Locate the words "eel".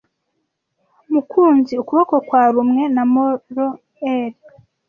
4.11-4.33